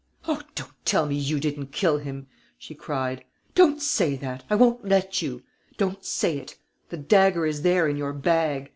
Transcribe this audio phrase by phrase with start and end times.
[0.27, 2.25] "Oh, don't tell me you didn't kill him!"
[2.57, 3.23] she cried.
[3.53, 5.43] "Don't say that: I won't let you.
[5.77, 6.55] Don't say it.
[6.89, 8.69] The dagger is there, in your bag.